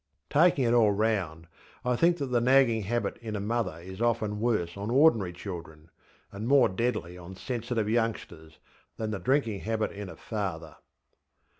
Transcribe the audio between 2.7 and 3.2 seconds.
habit